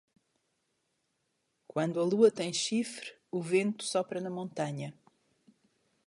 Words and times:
Quando 1.67 1.99
a 2.01 2.03
lua 2.03 2.31
tem 2.31 2.51
chifre, 2.51 3.13
o 3.31 3.39
vento 3.39 3.83
sopra 3.83 4.19
na 4.19 4.31
montanha. 4.31 4.97